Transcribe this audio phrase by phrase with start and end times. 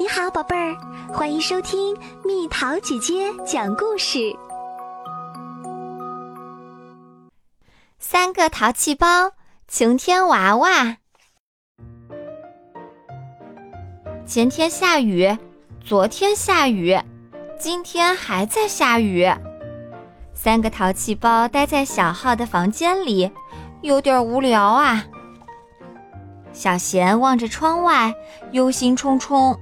[0.00, 0.76] 你好，宝贝儿，
[1.12, 4.32] 欢迎收听蜜桃姐姐讲故事。
[7.98, 9.32] 三个淘气包，
[9.66, 10.98] 晴天娃娃。
[14.24, 15.36] 前天下雨，
[15.84, 16.96] 昨天下雨，
[17.58, 19.28] 今天还在下雨。
[20.32, 23.32] 三个淘气包待在小号的房间里，
[23.82, 25.04] 有点无聊啊。
[26.52, 28.14] 小贤望着窗外，
[28.52, 29.58] 忧心忡忡。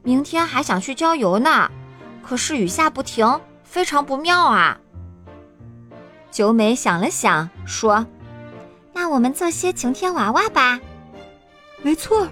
[0.00, 1.70] 哎，明天还想去郊游呢，
[2.22, 4.78] 可是雨下不停，非常不妙啊。
[6.30, 8.06] 九美想了想，说
[8.94, 10.80] ：“那我们做些晴天娃娃吧。”
[11.82, 12.28] 没错，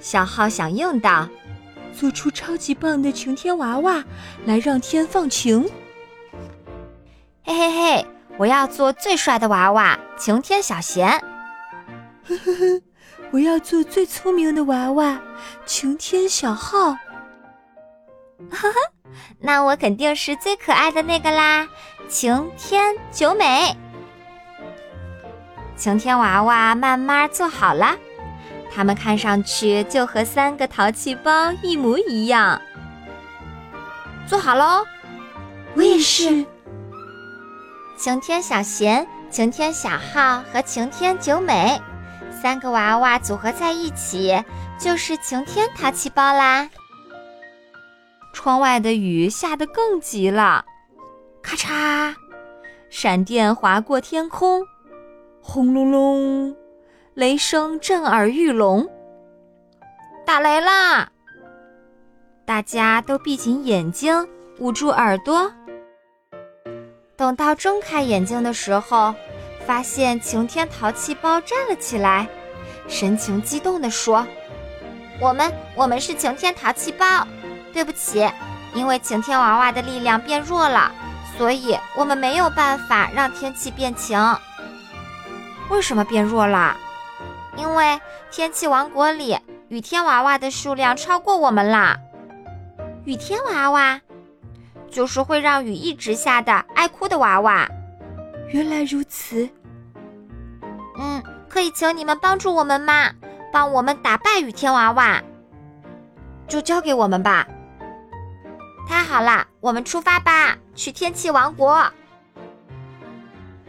[0.00, 1.28] 小浩响应道
[1.92, 4.04] ：“做出超级棒的晴天娃娃，
[4.44, 5.68] 来让天放晴。”
[7.44, 8.06] 嘿嘿嘿，
[8.38, 11.08] 我要做最帅的娃娃，晴天小贤。
[12.26, 12.82] 呵呵呵。
[13.30, 15.20] 我要做最聪明的娃娃，
[15.64, 16.92] 晴天小号。
[18.50, 18.74] 哈哈，
[19.40, 21.66] 那我肯定是最可爱的那个啦，
[22.08, 23.76] 晴天九美。
[25.76, 27.96] 晴天娃娃慢慢做好了，
[28.74, 32.60] 它们看上去就和三个淘气包一模一样。
[34.26, 34.84] 做好喽，
[35.74, 36.44] 我也是。
[37.96, 41.80] 晴天小贤、晴天小浩和晴天九美。
[42.42, 44.34] 三个娃娃组合在一起，
[44.76, 46.68] 就是晴天淘气包啦。
[48.32, 50.64] 窗外的雨下得更急了，
[51.40, 52.12] 咔嚓，
[52.90, 54.66] 闪电划过天空，
[55.40, 56.56] 轰隆隆，
[57.14, 58.90] 雷声震耳欲聋。
[60.26, 61.08] 打雷啦！
[62.44, 65.48] 大家都闭紧眼睛，捂住耳朵。
[67.14, 69.14] 等到睁开眼睛的时候。
[69.66, 72.28] 发现晴天淘气包站了起来，
[72.88, 74.26] 神情激动地说
[75.20, 77.26] ：“我们，我们是晴天淘气包。
[77.72, 78.28] 对不起，
[78.74, 80.92] 因为晴天娃娃的力量变弱了，
[81.38, 84.18] 所以我们没有办法让天气变晴。
[85.70, 86.76] 为什么变弱了？
[87.56, 87.98] 因为
[88.30, 89.38] 天气王国里
[89.68, 91.96] 雨天娃娃的数量超过我们啦。
[93.04, 94.00] 雨天娃娃，
[94.90, 97.66] 就是会让雨一直下的爱哭的娃娃。”
[98.52, 99.48] 原来如此，
[100.98, 103.10] 嗯，可以请你们帮助我们吗？
[103.50, 105.22] 帮我们打败雨天娃娃，
[106.46, 107.48] 就交给我们吧。
[108.86, 111.90] 太好了，我们出发吧，去天气王国。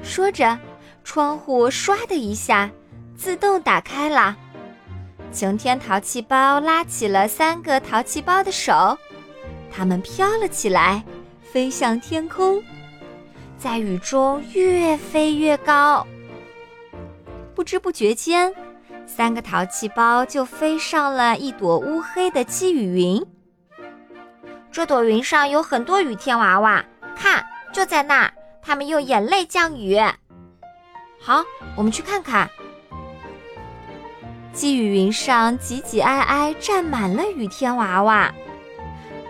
[0.01, 0.59] 说着，
[1.05, 2.69] 窗户唰的一下
[3.15, 4.35] 自动打开了，
[5.31, 8.97] 晴天淘气包拉起了三个淘气包的手，
[9.71, 11.01] 他们飘了起来，
[11.41, 12.61] 飞向天空。
[13.63, 16.06] 在雨中越飞越高，
[17.56, 18.53] 不知不觉间，
[19.07, 23.25] 三个淘气包就飞上了一朵乌黑的积雨云。
[24.69, 26.84] 这朵云上有很多雨天娃娃，
[27.16, 27.41] 看，
[27.72, 29.97] 就在那儿，他们用眼泪降雨。
[31.22, 31.41] 好，
[31.78, 32.50] 我们去看看。
[34.51, 38.30] 积雨云上挤挤挨挨站满了雨天娃娃，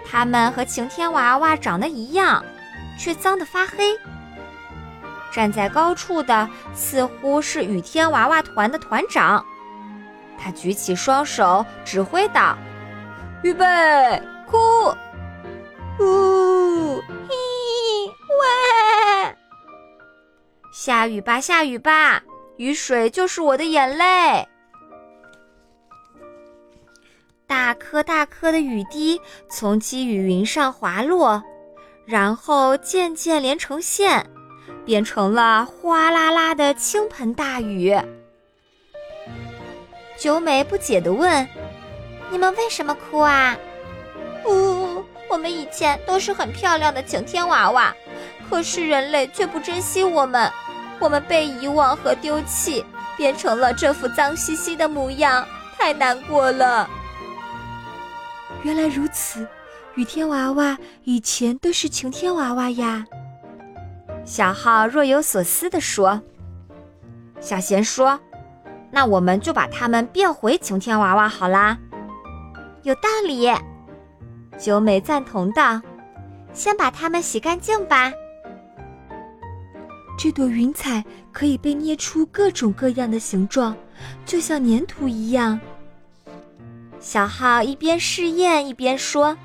[0.09, 2.43] 它们和晴天娃娃长得一样，
[2.97, 3.95] 却脏得发黑。
[5.33, 9.43] 站在高处的似乎是雨天娃娃团的团长，
[10.37, 12.55] 他举起双手指挥道
[13.41, 13.65] ：“预备，
[14.45, 14.57] 哭，
[15.99, 17.35] 呜，嘿，
[18.39, 19.35] 喂，
[20.71, 22.21] 下雨吧，下雨吧，
[22.57, 24.47] 雨水就是我的眼泪。”
[27.47, 29.19] 大颗大颗的雨滴
[29.49, 31.41] 从积雨云上滑落，
[32.05, 34.29] 然后渐渐连成线。
[34.85, 37.97] 变成了哗啦啦的倾盆大雨。
[40.17, 41.47] 九美不解地问
[42.29, 43.57] ：“你们为什么哭啊
[44.45, 47.93] ？”“呜，我们以前都是很漂亮的晴天娃娃，
[48.49, 50.51] 可是人类却不珍惜我们，
[50.99, 52.85] 我们被遗忘和丢弃，
[53.17, 55.45] 变成了这副脏兮兮的模样，
[55.77, 56.89] 太难过了。”
[58.63, 59.45] 原来如此，
[59.95, 63.05] 雨天娃娃以前都是晴天娃娃呀。
[64.25, 66.21] 小浩若有所思地说
[67.41, 68.19] ：“小贤说，
[68.89, 71.77] 那我们就把它们变回晴天娃娃好啦。”
[72.83, 73.51] 有道理，
[74.57, 75.81] 九美赞同道
[76.53, 78.11] ：“先把它们洗干净吧。”
[80.17, 83.75] 这朵云彩可以被捏出各种各样的形状，
[84.25, 85.59] 就像粘土一样。
[86.99, 89.37] 小浩一边试验一边说：“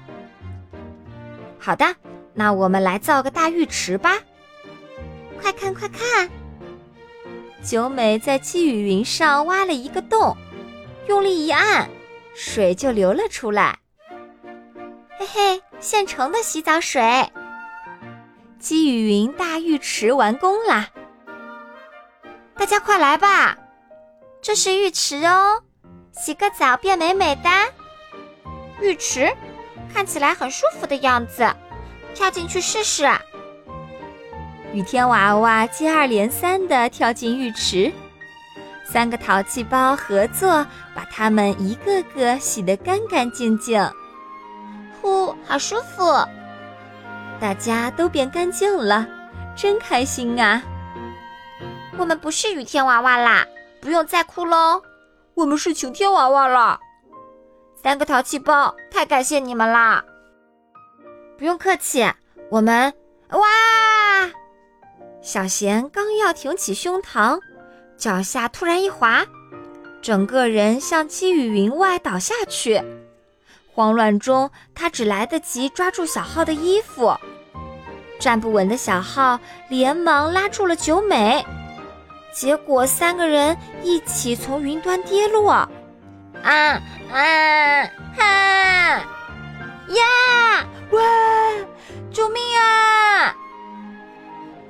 [1.58, 1.84] 好的，
[2.34, 4.12] 那我们来造个大浴池吧。”
[5.40, 6.31] 快看快看！
[7.64, 10.37] 九美在积雨云上挖了一个洞，
[11.06, 11.88] 用力一按，
[12.35, 13.79] 水就流了出来。
[15.19, 17.31] 嘿嘿，现成的洗澡水！
[18.58, 20.88] 积雨云大浴池完工啦！
[22.56, 23.56] 大家快来吧，
[24.40, 25.62] 这是浴池哦，
[26.12, 27.50] 洗个澡变美美的。
[28.81, 29.32] 浴池
[29.93, 31.49] 看起来很舒服的样子，
[32.14, 33.08] 跳进去试试。
[34.73, 37.91] 雨天娃娃接二连三地跳进浴池，
[38.85, 43.82] 三个淘气包合作把它们一个个洗得干干净净。
[45.00, 46.03] 呼，好舒服！
[47.41, 49.06] 大家都变干净了，
[49.56, 50.62] 真开心啊！
[51.97, 53.47] 我们不是雨天娃娃啦，
[53.81, 54.82] 不用再哭喽。
[55.35, 56.79] 我们是晴天娃娃啦。
[57.82, 60.05] 三个淘气包，太感谢你们啦！
[61.38, 62.05] 不用客气，
[62.50, 62.93] 我们
[63.31, 63.41] 哇！
[65.28, 67.38] 小贤刚要挺起胸膛，
[67.98, 69.26] 脚下突然一滑，
[70.00, 72.82] 整个人向积雨云外倒下去。
[73.75, 77.14] 慌乱中，他只来得及抓住小浩的衣服。
[78.19, 79.38] 站不稳的小浩
[79.69, 81.44] 连忙拉住了九美，
[82.32, 85.50] 结果三个人一起从云端跌落。
[85.50, 85.69] 啊
[86.42, 86.80] 啊
[88.16, 89.04] 啊！
[89.88, 90.66] 呀！
[90.90, 91.00] 哇！
[92.10, 93.36] 救命啊！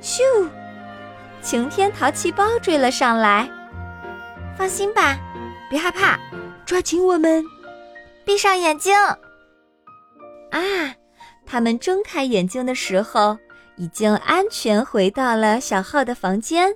[0.08, 0.48] 咻！
[1.42, 3.46] 晴天淘气包追了上来。
[4.56, 5.18] 放心吧，
[5.68, 6.18] 别害怕，
[6.64, 7.44] 抓紧我们！
[8.24, 8.96] 闭上眼睛。
[10.50, 10.58] 啊！
[11.44, 13.36] 他们睁开眼睛的时候，
[13.76, 16.74] 已经安全回到了小浩的房间。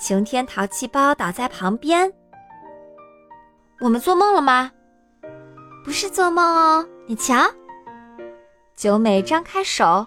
[0.00, 2.12] 晴天淘气包倒在旁边。
[3.80, 4.70] 我们做梦了吗？
[5.84, 7.34] 不是做梦哦，你瞧。
[8.76, 10.06] 九美张开手，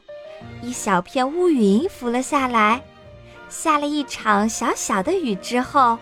[0.61, 2.81] 一小片乌云浮了下来，
[3.49, 5.97] 下了一场小小的雨之后，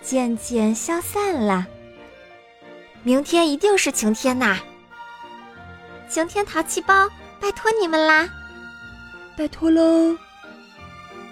[0.00, 1.66] 渐渐消散了。
[3.02, 4.58] 明天一定是晴天呐！
[6.08, 7.08] 晴天淘气包，
[7.40, 8.28] 拜托你们啦！
[9.36, 10.16] 拜托喽！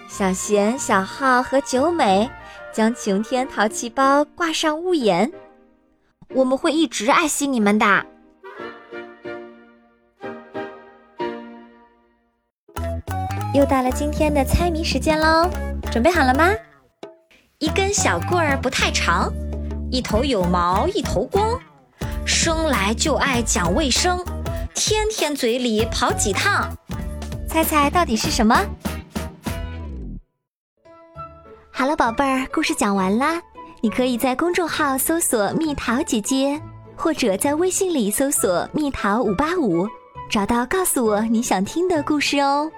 [0.07, 2.29] 小贤、小浩和九美
[2.73, 5.31] 将晴天淘气包挂上屋檐。
[6.29, 8.05] 我们会一直爱惜你们的。
[13.59, 15.49] 又到了今天的猜谜时间喽，
[15.91, 16.49] 准备好了吗？
[17.57, 19.29] 一根小棍儿不太长，
[19.91, 21.59] 一头有毛一头光，
[22.25, 24.23] 生来就爱讲卫生，
[24.73, 26.73] 天天嘴里跑几趟。
[27.49, 28.55] 猜猜到底是什么？
[31.69, 33.41] 好了，宝贝儿，故事讲完啦。
[33.81, 36.57] 你可以在公众号搜索“蜜桃姐姐”，
[36.95, 39.85] 或者在微信里搜索“蜜桃五八五”，
[40.31, 42.71] 找到告诉我你想听的故事哦。